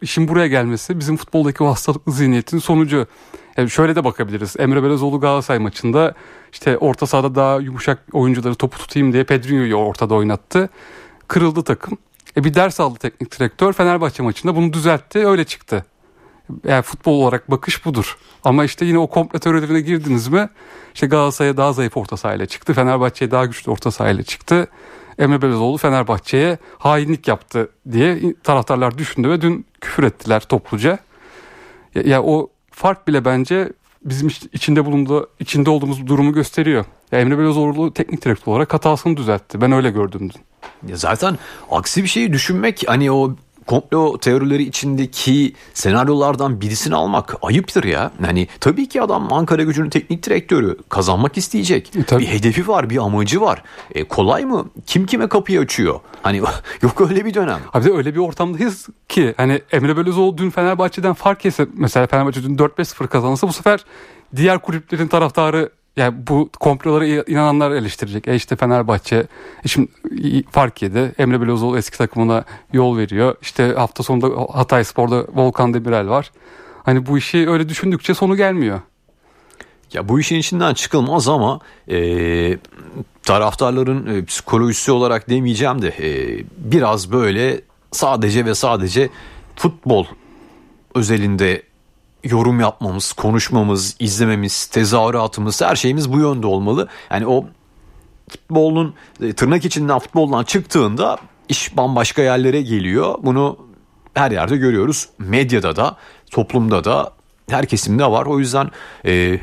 işin 0.03 0.29
buraya 0.29 0.47
gelmesi 0.47 0.99
bizim 0.99 1.17
futboldaki 1.17 1.65
o 1.65 1.67
hastalıklı 1.67 2.13
zihniyetin 2.13 2.59
sonucu. 2.59 3.07
Yani 3.57 3.71
şöyle 3.71 3.97
de 3.97 4.05
bakabiliriz. 4.05 4.55
Emre 4.59 4.83
Belözoğlu 4.83 5.21
Galatasaray 5.21 5.59
maçında 5.59 6.15
işte 6.53 6.79
orta 6.79 7.07
sahada 7.07 7.35
daha 7.35 7.57
yumuşak 7.61 7.99
oyuncuları 8.13 8.55
topu 8.55 8.79
tutayım 8.79 9.13
diye 9.13 9.25
Pedrinho'yu 9.25 9.75
ortada 9.77 10.15
oynattı. 10.15 10.69
Kırıldı 11.29 11.63
takım. 11.63 11.99
E 12.37 12.45
bir 12.45 12.55
ders 12.55 12.81
aldı 12.81 12.99
teknik 12.99 13.39
direktör. 13.39 13.73
Fenerbahçe 13.73 14.23
maçında 14.23 14.57
bunu 14.57 14.73
düzeltti. 14.73 15.27
Öyle 15.27 15.45
çıktı. 15.45 15.85
Yani 16.65 16.83
futbol 16.83 17.13
olarak 17.13 17.51
bakış 17.51 17.85
budur. 17.85 18.19
Ama 18.45 18.65
işte 18.65 18.85
yine 18.85 18.99
o 18.99 19.07
komple 19.07 19.39
teorilerine 19.39 19.81
girdiniz 19.81 20.29
mi? 20.29 20.49
İşte 20.95 21.07
Galatasaray'a 21.07 21.57
daha 21.57 21.73
zayıf 21.73 21.97
orta 21.97 22.17
sahayla 22.17 22.47
çıktı. 22.47 22.75
Fenerbahçe'ye 22.75 23.31
daha 23.31 23.47
güçlü 23.47 23.71
orta 23.71 23.91
sahayla 23.91 24.23
çıktı. 24.23 24.69
Emre 25.19 25.43
Belözoğlu 25.43 25.79
Fenerbahçe'ye 25.79 26.59
hainlik 26.79 27.29
yaptı 27.29 27.71
diye 27.93 28.35
taraftarlar 28.43 28.99
düşündü 28.99 29.31
ve 29.31 29.41
dün 29.41 29.67
küfür 29.81 30.03
ettiler 30.03 30.41
topluca. 30.41 30.99
Ya, 31.95 32.03
ya 32.03 32.23
o 32.23 32.51
fark 32.71 33.09
bile 33.09 33.25
bence 33.25 33.73
bizim 34.05 34.31
içinde 34.53 34.85
bulunduğu 34.85 35.31
içinde 35.41 35.71
olduğumuz 35.71 36.07
durumu 36.07 36.33
gösteriyor. 36.33 36.85
Ya 37.13 37.21
Emre 37.21 37.39
Belözoğlu 37.39 37.95
teknik 37.95 38.25
direktör 38.25 38.53
olarak 38.53 38.75
hatasını 38.75 39.17
düzeltti. 39.17 39.61
Ben 39.61 39.73
öyle 39.73 39.91
gördüm 39.91 40.31
dün. 40.35 40.43
Ya 40.91 40.97
zaten 40.97 41.39
aksi 41.71 42.03
bir 42.03 42.09
şeyi 42.09 42.33
düşünmek 42.33 42.85
hani 42.87 43.13
o 43.13 43.37
komplo 43.67 44.19
teorileri 44.19 44.63
içindeki 44.63 45.53
senaryolardan 45.75 46.61
birisini 46.61 46.95
almak 46.95 47.35
ayıptır 47.43 47.85
ya. 47.85 48.11
Hani 48.21 48.49
tabii 48.61 48.89
ki 48.89 49.03
adam 49.03 49.33
Ankara 49.33 49.63
gücünün 49.63 49.91
teknik 49.91 50.23
direktörü 50.23 50.77
kazanmak 50.89 51.39
isteyecek. 51.39 51.93
E, 51.97 52.19
bir 52.19 52.27
hedefi 52.27 52.69
var, 52.69 52.91
bir 52.91 52.97
amacı 52.97 53.41
var. 53.41 53.63
E, 53.95 54.05
kolay 54.05 54.45
mı? 54.45 54.71
Kim 54.87 55.07
kime 55.07 55.29
kapıyı 55.29 55.61
açıyor? 55.61 56.01
Hani 56.23 56.37
yok 56.83 57.01
öyle 57.11 57.25
bir 57.25 57.35
dönem. 57.35 57.61
Abi 57.73 57.85
de 57.85 57.93
öyle 57.93 58.15
bir 58.15 58.21
ortamdayız 58.21 58.89
ki 59.09 59.35
hani 59.37 59.63
Emre 59.73 59.97
Belözoğlu 59.97 60.39
dün 60.39 60.51
Fenerbahçe'den 60.51 61.15
fark 61.15 61.47
etse 61.47 61.67
mesela 61.75 62.07
Fenerbahçe 62.07 62.43
dün 62.43 62.57
4-5-0 62.57 63.07
kazansa 63.07 63.49
bu 63.49 63.53
sefer 63.53 63.85
diğer 64.37 64.59
kulüplerin 64.59 65.09
taraftarı 65.09 65.71
yani 65.97 66.15
bu 66.27 66.51
komplolara 66.61 67.07
inananlar 67.07 67.71
eleştirecek. 67.71 68.29
E 68.29 68.35
işte 68.35 68.57
Fenerbahçe 68.57 69.27
e 69.65 69.69
şimdi 69.69 69.89
fark 70.51 70.83
yedi. 70.83 71.15
Emre 71.19 71.41
Belözoğlu 71.41 71.79
eski 71.79 71.99
takımına 71.99 72.45
yol 72.73 72.97
veriyor. 72.97 73.37
İşte 73.43 73.73
hafta 73.73 74.03
sonunda 74.03 74.47
Hatay 74.53 74.85
Spor'da 74.85 75.27
Volkan 75.35 75.75
Demirel 75.75 76.09
var. 76.09 76.31
Hani 76.83 77.07
bu 77.07 77.19
işi 77.19 77.51
öyle 77.51 77.69
düşündükçe 77.69 78.15
sonu 78.15 78.37
gelmiyor. 78.37 78.81
Ya 79.93 80.09
bu 80.09 80.21
işin 80.21 80.37
içinden 80.37 80.75
çıkılmaz 80.75 81.29
ama 81.29 81.61
e, 81.89 82.59
taraftarların 83.23 84.07
e, 84.07 84.25
psikolojisi 84.25 84.93
olarak 84.93 85.31
demeyeceğim 85.31 85.83
de 85.83 85.89
e, 85.89 86.39
biraz 86.57 87.13
böyle 87.13 87.61
sadece 87.91 88.45
ve 88.45 88.55
sadece 88.55 89.11
futbol 89.57 90.07
özelinde 90.95 91.63
yorum 92.25 92.61
yapmamız, 92.61 93.13
konuşmamız, 93.13 93.97
izlememiz, 93.99 94.67
tezahüratımız 94.67 95.63
her 95.63 95.77
şeyimiz 95.77 96.13
bu 96.13 96.19
yönde 96.19 96.47
olmalı. 96.47 96.89
Yani 97.11 97.27
o 97.27 97.45
futbolun 98.31 98.95
e, 99.23 99.33
tırnak 99.33 99.65
içinden 99.65 99.99
futboldan 99.99 100.45
çıktığında 100.45 101.19
iş 101.49 101.77
bambaşka 101.77 102.23
yerlere 102.23 102.63
geliyor. 102.63 103.15
Bunu 103.23 103.59
her 104.15 104.31
yerde 104.31 104.57
görüyoruz. 104.57 105.09
Medyada 105.19 105.77
da, 105.77 105.97
toplumda 106.31 106.85
da, 106.85 107.13
her 107.51 107.67
kesimde 107.67 108.07
var. 108.07 108.27
O 108.27 108.39
yüzden 108.39 108.71
e, 109.07 109.39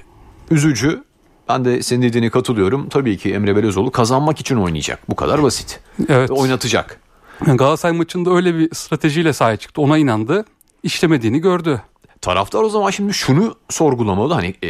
üzücü. 0.52 1.04
Ben 1.50 1.66
de 1.66 1.84
senin 1.84 2.02
dediğine 2.02 2.30
katılıyorum. 2.30 2.90
Tabii 2.90 3.18
ki 3.18 3.34
Emre 3.34 3.56
Belözoğlu 3.56 3.92
kazanmak 3.92 4.40
için 4.40 4.56
oynayacak. 4.56 5.10
Bu 5.10 5.16
kadar 5.16 5.44
basit. 5.44 5.80
Evet. 6.10 6.30
Ve 6.30 6.34
oynatacak. 6.34 7.00
Galatasaray 7.46 7.98
maçında 7.98 8.32
öyle 8.32 8.56
bir 8.56 8.76
stratejiyle 8.76 9.34
sahaya 9.34 9.58
çıktı. 9.58 9.82
Ona 9.82 9.98
inandı. 9.98 10.46
İşlemediğini 10.84 11.40
gördü. 11.40 11.82
Taraftar 12.22 12.64
o 12.64 12.70
zaman 12.70 12.90
şimdi 12.90 13.14
şunu 13.14 13.56
sorgulamalı 13.70 14.34
hani 14.34 14.56
e, 14.64 14.70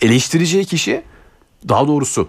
eleştireceği 0.00 0.64
kişi 0.64 1.02
daha 1.68 1.88
doğrusu 1.88 2.28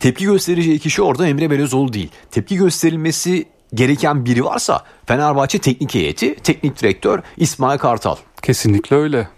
tepki 0.00 0.24
göstereceği 0.24 0.78
kişi 0.78 1.02
orada 1.02 1.26
Emre 1.28 1.50
Belözoğlu 1.50 1.92
değil. 1.92 2.10
Tepki 2.30 2.56
gösterilmesi 2.56 3.46
gereken 3.74 4.24
biri 4.24 4.44
varsa 4.44 4.84
Fenerbahçe 5.06 5.58
teknik 5.58 5.94
heyeti, 5.94 6.34
teknik 6.34 6.82
direktör 6.82 7.22
İsmail 7.36 7.78
Kartal. 7.78 8.16
Kesinlikle 8.42 8.96
öyle. 8.96 9.28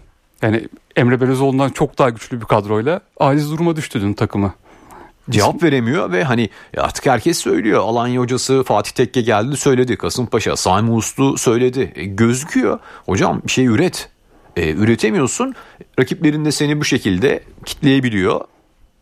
Yani 0.41 0.67
Emre 0.95 1.21
Belözoğlu'ndan 1.21 1.69
çok 1.69 1.97
daha 1.97 2.09
güçlü 2.09 2.41
bir 2.41 2.45
kadroyla 2.45 3.01
aciz 3.19 3.51
duruma 3.51 3.75
düştü 3.75 4.01
dün 4.01 4.13
takımı 4.13 4.53
cevap 5.29 5.63
veremiyor 5.63 6.11
ve 6.11 6.23
hani 6.23 6.49
artık 6.77 7.05
herkes 7.05 7.37
söylüyor. 7.37 7.79
Alanya 7.79 8.21
hocası 8.21 8.63
Fatih 8.63 8.91
Tekke 8.91 9.21
geldi 9.21 9.57
söyledi. 9.57 9.97
Kasımpaşa 9.97 10.55
Sami 10.55 10.91
Uslu 10.91 11.37
söyledi. 11.37 11.91
E, 11.95 12.05
gözüküyor. 12.05 12.79
Hocam 13.05 13.41
bir 13.45 13.51
şey 13.51 13.65
üret. 13.65 14.09
E, 14.55 14.71
üretemiyorsun. 14.71 15.55
Rakiplerin 15.99 16.45
de 16.45 16.51
seni 16.51 16.79
bu 16.79 16.85
şekilde 16.85 17.43
kitleyebiliyor. 17.65 18.41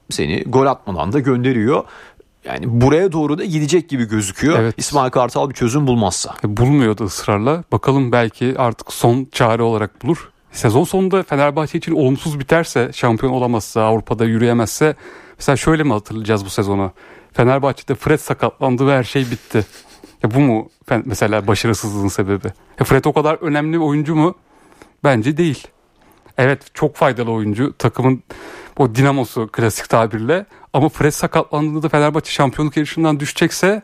Seni 0.10 0.44
gol 0.44 0.66
atmadan 0.66 1.14
da 1.14 1.20
gönderiyor. 1.20 1.84
Yani 2.46 2.66
buraya 2.68 3.12
doğru 3.12 3.38
da 3.38 3.46
gidecek 3.46 3.90
gibi 3.90 4.06
gözüküyor. 4.06 4.60
Evet. 4.60 4.76
İsmail 4.78 5.12
Kartal 5.12 5.50
bir 5.50 5.56
çözüm 5.56 5.88
bulmazsa. 5.88 6.34
E, 6.46 6.58
bulmuyordu 6.58 7.04
ısrarla. 7.04 7.64
Bakalım 7.72 8.12
belki 8.12 8.54
artık 8.58 8.94
son 8.94 9.28
çare 9.32 9.64
olarak 9.64 10.04
bulur. 10.04 10.30
Sezon 10.52 10.84
sonunda 10.84 11.24
Fenerbahçe 11.24 11.78
için 11.78 11.92
olumsuz 11.92 12.40
biterse, 12.40 12.92
şampiyon 12.94 13.34
olamazsa, 13.34 13.82
Avrupa'da 13.82 14.26
yürüyemezse 14.26 14.96
Mesela 15.38 15.56
şöyle 15.56 15.84
mi 15.84 15.94
hatırlayacağız 15.94 16.46
bu 16.46 16.50
sezonu? 16.50 16.92
Fenerbahçe'de 17.34 17.96
Fred 17.96 18.18
sakatlandı 18.20 18.88
ve 18.88 18.98
her 18.98 19.04
şey 19.04 19.32
bitti. 19.32 19.66
Ya 20.24 20.32
bu 20.36 20.40
mu 20.40 20.70
mesela 21.06 21.48
başarısızlığın 21.48 22.08
sebebi? 22.08 22.48
Ya 22.80 22.86
Fred 22.86 23.06
o 23.06 23.14
kadar 23.14 23.36
önemli 23.36 23.74
bir 23.74 23.84
oyuncu 23.84 24.16
mu? 24.16 24.36
Bence 25.04 25.38
değil. 25.38 25.68
Evet 26.38 26.62
çok 26.74 26.96
faydalı 26.96 27.32
oyuncu. 27.32 27.74
Takımın 27.78 28.24
o 28.78 28.96
dinamosu 28.96 29.50
klasik 29.52 29.90
tabirle. 29.90 30.46
Ama 30.74 30.90
Fred 30.90 31.12
sakatlandığında 31.12 31.84
da 31.84 31.90
Fenerbahçe 31.90 32.32
şampiyonluk 32.32 32.78
yarışından 32.78 33.20
düşecekse 33.20 33.82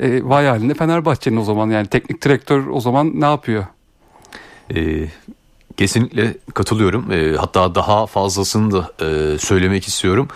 e, 0.00 0.24
vay 0.24 0.46
halinde 0.46 0.74
Fenerbahçe'nin 0.74 1.36
o 1.36 1.44
zaman 1.44 1.70
yani 1.70 1.86
teknik 1.86 2.22
direktör 2.22 2.66
o 2.66 2.80
zaman 2.80 3.20
ne 3.20 3.24
yapıyor? 3.24 3.66
Ee, 4.74 5.08
Kesinlikle 5.76 6.34
katılıyorum. 6.54 7.12
E, 7.12 7.36
hatta 7.36 7.74
daha 7.74 8.06
fazlasını 8.06 8.70
da 8.70 8.92
e, 9.04 9.38
söylemek 9.38 9.88
istiyorum. 9.88 10.28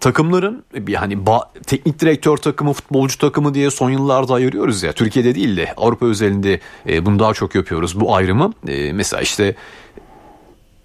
Takımların 0.00 0.64
yani 0.88 1.14
ba- 1.14 1.46
teknik 1.66 2.00
direktör 2.00 2.36
takımı, 2.36 2.72
futbolcu 2.72 3.18
takımı 3.18 3.54
diye 3.54 3.70
son 3.70 3.90
yıllarda 3.90 4.34
ayırıyoruz 4.34 4.82
ya. 4.82 4.92
Türkiye'de 4.92 5.34
değil 5.34 5.56
de 5.56 5.74
Avrupa 5.76 6.06
özelinde 6.06 6.60
e, 6.88 7.06
bunu 7.06 7.18
daha 7.18 7.34
çok 7.34 7.54
yapıyoruz 7.54 8.00
bu 8.00 8.14
ayrımı. 8.16 8.52
E, 8.68 8.92
mesela 8.92 9.22
işte 9.22 9.54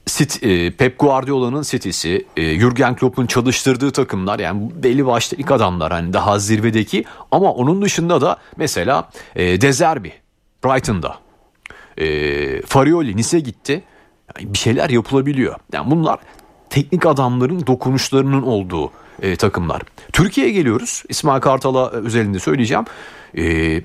City, 0.06 0.66
e, 0.66 0.72
Pep 0.72 1.00
Guardiola'nın 1.00 1.62
City'si, 1.62 2.26
e, 2.38 2.60
Jurgen 2.60 2.96
Klopp'un 2.96 3.26
çalıştırdığı 3.26 3.92
takımlar 3.92 4.40
yani 4.40 4.72
belli 4.76 5.06
başlı 5.06 5.38
ilk 5.38 5.52
adamlar 5.52 5.92
hani 5.92 6.14
daha 6.14 6.40
zirvedeki 6.40 7.06
ama 7.32 7.52
onun 7.52 7.82
dışında 7.82 8.22
da 8.22 8.38
mesela 8.58 9.10
e, 9.36 9.62
Dezerbi 9.62 10.14
Brighton'da 10.66 11.27
e, 11.98 12.62
Farioli 12.62 13.18
Nice 13.18 13.40
gitti. 13.40 13.84
Bir 14.40 14.58
şeyler 14.58 14.90
yapılabiliyor. 14.90 15.56
Yani 15.74 15.92
bunlar 15.92 16.20
teknik 16.70 17.06
adamların 17.06 17.68
dokunuşlarının 17.68 18.42
olduğu 18.42 18.92
e, 19.22 19.36
takımlar. 19.36 19.82
Türkiye'ye 20.14 20.54
geliyoruz. 20.54 21.04
İsmail 21.10 21.42
Kartal'a 21.42 21.90
özelinde 21.90 22.40
söyleyeceğim. 22.40 22.86
E, 23.38 23.82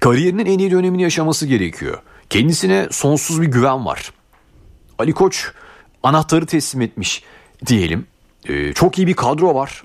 kariyerinin 0.00 0.46
en 0.46 0.58
iyi 0.58 0.70
dönemini 0.70 1.02
yaşaması 1.02 1.46
gerekiyor. 1.46 1.98
Kendisine 2.30 2.88
sonsuz 2.90 3.42
bir 3.42 3.46
güven 3.46 3.86
var. 3.86 4.12
Ali 4.98 5.12
Koç 5.12 5.52
anahtarı 6.02 6.46
teslim 6.46 6.82
etmiş 6.82 7.22
diyelim. 7.66 8.06
E, 8.48 8.72
çok 8.72 8.98
iyi 8.98 9.06
bir 9.06 9.14
kadro 9.14 9.54
var. 9.54 9.82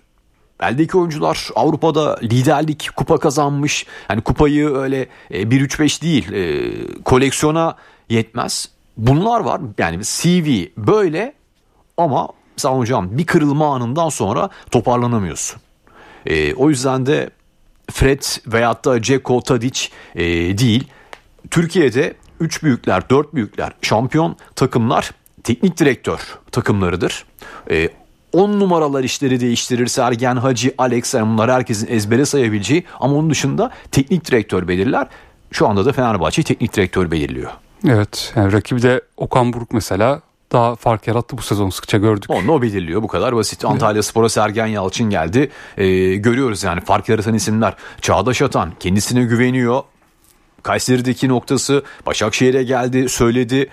Eldeki 0.62 0.98
oyuncular 0.98 1.50
Avrupa'da 1.56 2.20
liderlik 2.24 2.90
kupa 2.96 3.18
kazanmış. 3.20 3.86
Yani 4.10 4.22
kupayı 4.22 4.70
öyle 4.70 5.08
1-3-5 5.32 6.00
e, 6.00 6.02
değil 6.02 6.32
e, 6.32 7.04
koleksiyona 7.04 7.76
yetmez. 8.10 8.70
Bunlar 8.98 9.40
var 9.40 9.62
yani 9.78 10.00
CV 10.04 10.66
böyle 10.78 11.34
ama 11.98 12.30
sen 12.58 12.70
hocam 12.70 13.18
bir 13.18 13.26
kırılma 13.26 13.76
anından 13.76 14.10
sonra 14.10 14.50
toparlanamıyorsun. 14.72 15.62
E, 16.26 16.54
o 16.54 16.70
yüzden 16.70 17.06
de 17.06 17.30
Fred 17.92 18.24
veyahut 18.48 18.86
da 18.86 19.02
Ceko 19.02 19.42
Tadic 19.42 19.82
e, 20.16 20.26
değil. 20.58 20.88
Türkiye'de 21.52 22.14
3 22.40 22.64
büyükler, 22.64 23.10
4 23.10 23.34
büyükler, 23.34 23.72
şampiyon 23.82 24.36
takımlar 24.56 25.12
teknik 25.44 25.78
direktör 25.78 26.20
takımlarıdır. 26.52 27.26
E, 27.72 27.90
10 28.38 28.60
numaralar 28.60 29.04
işleri 29.04 29.40
değiştirir. 29.40 29.88
Sergen, 29.88 30.36
Hacı, 30.36 30.74
Alex 30.78 31.14
bunlar 31.14 31.52
herkesin 31.52 31.88
ezbere 31.88 32.26
sayabileceği 32.26 32.84
ama 33.00 33.16
onun 33.16 33.30
dışında 33.30 33.72
teknik 33.92 34.26
direktör 34.26 34.68
belirler. 34.68 35.08
Şu 35.52 35.68
anda 35.68 35.86
da 35.86 35.94
Fenerbahçe 35.94 36.44
teknik 36.44 36.74
direktör 36.76 37.12
belirliyor. 37.12 37.52
Evet 37.88 38.34
yani 38.36 38.52
rakibi 38.52 38.82
de 38.82 39.02
Okan 39.18 39.54
Buruk 39.54 39.74
mesela 39.74 40.22
daha 40.52 40.76
fark 40.76 41.08
yarattı 41.08 41.38
bu 41.38 41.42
sezon 41.42 41.70
sıkça 41.70 41.98
gördük. 41.98 42.30
Onu 42.30 42.52
o 42.52 42.62
belirliyor 42.62 43.04
bu 43.04 43.08
kadar 43.08 43.36
basit. 43.36 43.66
Antalya 43.66 44.04
Spor'a 44.04 44.30
Sergen 44.30 44.68
Yalçın 44.68 45.10
geldi. 45.10 45.50
Ee, 45.78 46.16
görüyoruz 46.16 46.64
yani 46.64 46.82
fark 46.82 47.10
yaratan 47.10 47.34
isimler. 47.34 47.74
Çağdaş 48.02 48.42
Atan 48.42 48.72
kendisine 48.80 49.24
güveniyor. 49.24 49.84
Kayseri'deki 50.64 51.28
noktası 51.28 51.84
Başakşehir'e 52.06 52.64
geldi 52.64 53.10
söyledi. 53.10 53.70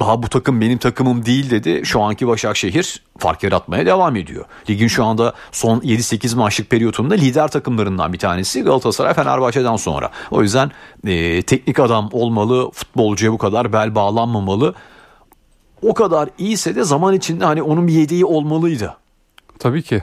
Daha 0.00 0.22
bu 0.22 0.28
takım 0.28 0.60
benim 0.60 0.78
takımım 0.78 1.26
değil 1.26 1.50
dedi. 1.50 1.80
Şu 1.84 2.02
anki 2.02 2.28
Başakşehir 2.28 3.02
fark 3.18 3.42
yaratmaya 3.42 3.86
devam 3.86 4.16
ediyor. 4.16 4.44
Ligin 4.70 4.88
şu 4.88 5.04
anda 5.04 5.32
son 5.52 5.80
7-8 5.80 6.36
maçlık 6.36 6.70
periyotunda 6.70 7.14
lider 7.14 7.48
takımlarından 7.48 8.12
bir 8.12 8.18
tanesi 8.18 8.62
Galatasaray 8.62 9.14
Fenerbahçe'den 9.14 9.76
sonra. 9.76 10.10
O 10.30 10.42
yüzden 10.42 10.70
e, 11.06 11.42
teknik 11.42 11.80
adam 11.80 12.08
olmalı, 12.12 12.70
futbolcuya 12.70 13.32
bu 13.32 13.38
kadar 13.38 13.72
bel 13.72 13.94
bağlanmamalı. 13.94 14.74
O 15.82 15.94
kadar 15.94 16.28
iyiyse 16.38 16.74
de 16.74 16.84
zaman 16.84 17.14
içinde 17.14 17.44
hani 17.44 17.62
onun 17.62 17.88
bir 17.88 17.92
yedeği 17.92 18.24
olmalıydı. 18.24 18.96
Tabii 19.58 19.82
ki. 19.82 20.02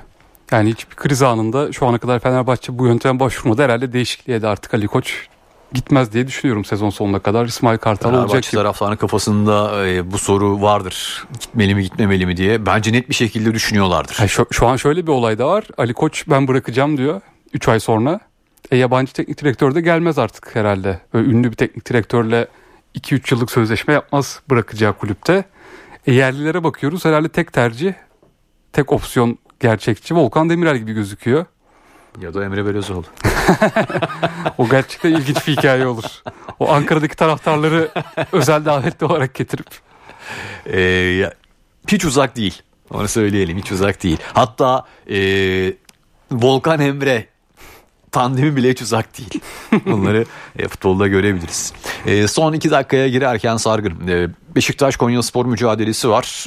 Yani 0.52 0.70
hiçbir 0.70 0.96
kriz 0.96 1.22
anında 1.22 1.72
şu 1.72 1.88
ana 1.88 1.98
kadar 1.98 2.20
Fenerbahçe 2.20 2.80
bu 2.80 2.88
yöntem 2.88 3.20
başvurmadı. 3.20 3.62
Herhalde 3.62 3.94
değişikliğe 3.94 4.42
de 4.42 4.48
artık 4.48 4.74
Ali 4.74 4.88
Koç 4.88 5.28
gitmez 5.74 6.14
diye 6.14 6.28
düşünüyorum 6.28 6.66
sezon 6.66 6.90
sonuna 6.90 7.20
kadar. 7.20 7.46
İsmail 7.46 7.78
Kartal 7.78 8.14
olacak 8.14 8.44
gibi. 8.44 8.52
taraftarının 8.52 8.96
kafasında 8.96 9.88
e, 9.88 10.12
bu 10.12 10.18
soru 10.18 10.62
vardır. 10.62 11.28
Gitmeli 11.40 11.76
mi 11.76 11.84
gitmemeli 11.84 12.26
mi 12.26 12.38
diye. 12.38 12.66
Bence 12.66 12.94
net 12.94 13.10
bir 13.10 13.16
şekilde 13.16 13.54
düşünüyorlardır. 13.54 14.16
Ha, 14.16 14.28
şu, 14.28 14.48
şu 14.52 14.68
an 14.68 14.76
şöyle 14.76 15.08
bir 15.08 15.12
olay 15.12 15.38
da 15.38 15.48
var. 15.48 15.64
Ali 15.78 15.94
Koç 15.94 16.24
ben 16.28 16.48
bırakacağım 16.48 16.98
diyor 16.98 17.22
3 17.54 17.68
ay 17.68 17.80
sonra. 17.80 18.20
E, 18.72 18.78
yabancı 18.78 19.14
teknik 19.14 19.42
direktör 19.42 19.76
de 19.76 19.82
gelmez 19.82 20.20
artık 20.20 20.56
herhalde. 20.56 21.00
Böyle 21.14 21.30
ünlü 21.30 21.52
bir 21.52 21.56
teknik 21.56 21.90
direktörle 21.90 22.48
2-3 22.96 23.34
yıllık 23.34 23.52
sözleşme 23.52 23.94
yapmaz 23.94 24.40
bırakacağı 24.50 24.94
kulüpte. 24.94 25.44
E, 26.08 26.14
yerlilere 26.14 26.64
bakıyoruz 26.64 27.06
herhalde 27.06 27.30
tek 27.30 27.54
tercih, 27.54 27.94
tek 28.74 28.92
opsiyon 28.92 29.38
gerçekçi 29.60 30.16
Volkan 30.16 30.50
Demirel 30.50 30.78
gibi 30.78 30.94
gözüküyor. 30.94 31.46
Ya 32.22 32.34
da 32.34 32.46
Emre 32.46 32.66
Belözoğlu. 32.66 33.06
O 34.58 34.70
gerçekten 34.70 35.10
ilginç 35.12 35.48
bir 35.48 35.58
hikaye 35.58 35.88
olur. 35.88 36.04
O 36.60 36.72
Ankara'daki 36.72 37.16
taraftarları 37.16 37.92
özel 38.32 38.66
davetli 38.66 39.06
olarak 39.06 39.34
getirip 39.34 39.68
Ee, 40.66 40.80
ya, 40.82 41.34
hiç 41.88 42.06
uzak 42.06 42.36
değil. 42.36 42.62
Onu 42.92 43.08
söyleyelim 43.08 43.58
hiç 43.58 43.72
uzak 43.72 44.04
değil. 44.04 44.18
Hatta 44.34 44.86
e, 45.10 45.18
Volkan 46.32 46.80
Emre 46.80 47.28
tandemi 48.12 48.56
bile 48.56 48.70
hiç 48.72 48.82
uzak 48.82 49.18
değil. 49.18 49.42
Bunları 49.86 50.26
e, 50.60 50.68
futbolda 50.68 51.08
görebiliriz. 51.08 51.74
E, 52.06 52.28
son 52.28 52.54
iki 52.54 52.72
dakikaya 52.72 53.08
girerken 53.08 53.58
Sargın. 53.58 54.08
E, 54.08 54.28
Beşiktaş 54.56 54.96
Konya 54.98 55.24
Spor 55.24 55.46
mücadelesi 55.46 56.10
var. 56.10 56.46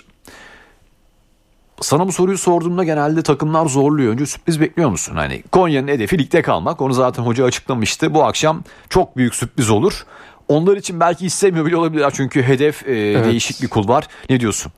Sana 1.81 2.09
bu 2.09 2.13
soruyu 2.13 2.39
sorduğumda 2.39 2.85
genelde 2.85 3.23
takımlar 3.23 3.67
zorluyor. 3.67 4.13
Önce 4.13 4.27
sürpriz 4.27 4.61
bekliyor 4.61 4.91
musun? 4.91 5.17
Hani 5.17 5.43
Konya'nın 5.53 5.89
hedefi 5.89 6.19
ligde 6.19 6.43
kalmak. 6.43 6.81
Onu 6.81 6.93
zaten 6.93 7.23
hoca 7.23 7.45
açıklamıştı. 7.45 8.15
Bu 8.15 8.25
akşam 8.25 8.63
çok 8.89 9.17
büyük 9.17 9.35
sürpriz 9.35 9.71
olur. 9.71 10.07
Onlar 10.49 10.77
için 10.77 11.01
belki 11.01 11.27
istemiyor 11.27 11.67
bile 11.67 11.77
olabilirler. 11.77 12.13
Çünkü 12.17 12.43
hedef 12.43 12.89
e, 12.89 13.25
değişik 13.25 13.63
bir 13.63 13.69
kul 13.69 13.89
var. 13.89 14.09
Ne 14.31 14.41
diyorsun? 14.41 14.73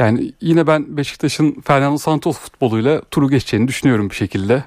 yani 0.00 0.32
yine 0.40 0.66
ben 0.66 0.96
Beşiktaş'ın 0.96 1.60
Fernando 1.64 1.98
Santos 1.98 2.38
futboluyla 2.38 3.00
turu 3.10 3.30
geçeceğini 3.30 3.68
düşünüyorum 3.68 4.10
bir 4.10 4.14
şekilde. 4.14 4.64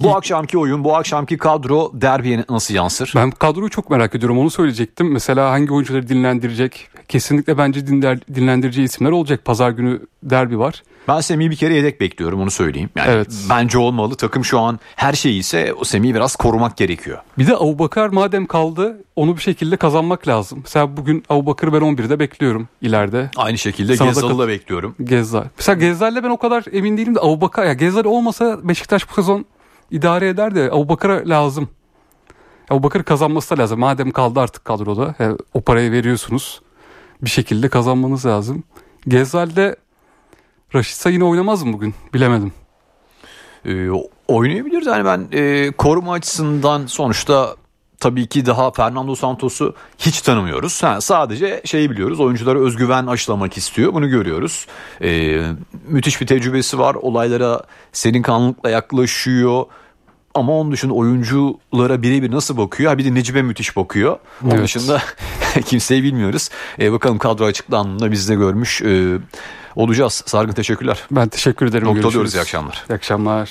Bu 0.00 0.16
akşamki 0.16 0.58
oyun, 0.58 0.84
bu 0.84 0.96
akşamki 0.96 1.38
kadro 1.38 1.90
derbiye 1.94 2.44
nasıl 2.48 2.74
yansır? 2.74 3.12
Ben 3.16 3.30
kadroyu 3.30 3.70
çok 3.70 3.90
merak 3.90 4.14
ediyorum 4.14 4.38
onu 4.38 4.50
söyleyecektim. 4.50 5.12
Mesela 5.12 5.50
hangi 5.50 5.72
oyuncuları 5.72 6.08
dinlendirecek? 6.08 6.88
Kesinlikle 7.08 7.58
bence 7.58 7.86
dinler, 7.86 8.18
dinlendireceği 8.34 8.84
isimler 8.84 9.10
olacak. 9.10 9.44
Pazar 9.44 9.70
günü 9.70 10.00
derbi 10.22 10.58
var. 10.58 10.82
Ben 11.08 11.20
Semih'i 11.20 11.50
bir 11.50 11.56
kere 11.56 11.74
yedek 11.74 12.00
bekliyorum 12.00 12.40
onu 12.40 12.50
söyleyeyim. 12.50 12.90
Yani 12.96 13.10
Evet. 13.10 13.28
bence 13.50 13.78
olmalı. 13.78 14.14
Takım 14.14 14.44
şu 14.44 14.60
an 14.60 14.80
her 14.96 15.12
şey 15.12 15.38
ise 15.38 15.74
o 15.74 15.84
Semih'i 15.84 16.14
biraz 16.14 16.36
korumak 16.36 16.76
gerekiyor. 16.76 17.18
Bir 17.38 17.46
de 17.46 17.56
Abubakar 17.56 18.08
madem 18.08 18.46
kaldı 18.46 19.04
onu 19.16 19.36
bir 19.36 19.42
şekilde 19.42 19.76
kazanmak 19.76 20.28
lazım. 20.28 20.58
Mesela 20.64 20.96
bugün 20.96 21.24
Abubakar'ı 21.28 21.72
ben 21.72 21.80
11'de 21.80 22.18
bekliyorum 22.18 22.68
ileride. 22.82 23.30
Aynı 23.36 23.58
şekilde 23.58 23.96
Sana 23.96 24.38
da 24.38 24.48
bekliyorum. 24.48 24.94
Gezzal. 25.04 25.44
Mesela 25.58 25.78
Gezzal'le 25.78 26.22
ben 26.24 26.30
o 26.30 26.36
kadar 26.36 26.64
emin 26.72 26.96
değilim 26.96 27.14
de 27.14 27.20
Abubakar. 27.20 27.66
Ya 27.66 27.72
Gezzal 27.72 28.04
olmasa 28.04 28.68
Beşiktaş 28.68 29.10
bu 29.10 29.14
sezon 29.14 29.44
idare 29.90 30.28
eder 30.28 30.54
de 30.54 30.70
Abubakar'a 30.72 31.28
lazım. 31.28 31.68
Abubakar 32.70 33.04
kazanması 33.04 33.56
da 33.56 33.62
lazım. 33.62 33.80
Madem 33.80 34.10
kaldı 34.10 34.40
artık 34.40 34.64
kadroda. 34.64 35.14
o 35.54 35.60
parayı 35.60 35.92
veriyorsunuz. 35.92 36.60
Bir 37.22 37.30
şekilde 37.30 37.68
kazanmanız 37.68 38.26
lazım. 38.26 38.64
Gezzal'de 39.08 39.76
Raşitsa 40.74 41.10
yine 41.10 41.24
oynamaz 41.24 41.62
mı 41.62 41.72
bugün? 41.72 41.94
Bilemedim. 42.14 42.52
Ee, 43.64 43.88
oynayabiliriz. 44.28 44.86
Yani 44.86 45.04
ben 45.04 45.38
e, 45.38 45.70
koruma 45.70 46.12
açısından 46.12 46.86
sonuçta 46.86 47.56
tabii 48.00 48.26
ki 48.26 48.46
daha 48.46 48.70
Fernando 48.70 49.14
Santos'u 49.14 49.74
hiç 49.98 50.20
tanımıyoruz. 50.20 50.82
Ha, 50.82 51.00
sadece 51.00 51.62
şeyi 51.64 51.90
biliyoruz. 51.90 52.20
Oyunculara 52.20 52.58
özgüven 52.58 53.06
aşılamak 53.06 53.56
istiyor. 53.56 53.92
Bunu 53.94 54.08
görüyoruz. 54.08 54.66
Ee, 55.02 55.42
müthiş 55.88 56.20
bir 56.20 56.26
tecrübesi 56.26 56.78
var. 56.78 56.94
Olaylara 56.94 57.62
senin 57.92 58.22
kanlılıkla 58.22 58.70
yaklaşıyor. 58.70 59.64
Ama 60.34 60.52
onun 60.52 60.72
dışında 60.72 60.92
oyunculara 60.94 62.02
birebir 62.02 62.30
nasıl 62.30 62.56
bakıyor? 62.56 62.90
Ha 62.90 62.98
bir 62.98 63.04
de 63.04 63.14
Necip'e 63.14 63.42
müthiş 63.42 63.76
bakıyor. 63.76 64.18
Onun 64.42 64.50
Evet. 64.50 64.64
dışında 64.64 65.02
kimseyi 65.66 66.02
bilmiyoruz. 66.02 66.48
Ee, 66.80 66.92
bakalım 66.92 67.18
kadro 67.18 67.44
açıklandığında 67.44 68.12
biz 68.12 68.28
de 68.28 68.34
görmüş 68.34 68.82
e, 68.82 69.18
olacağız. 69.76 70.22
Sargın 70.26 70.52
teşekkürler. 70.52 71.02
Ben 71.10 71.28
teşekkür 71.28 71.66
ederim. 71.66 71.86
Noktalıyoruz. 71.86 72.34
İyi 72.34 72.40
akşamlar. 72.40 72.84
İyi 72.90 72.94
akşamlar. 72.94 73.50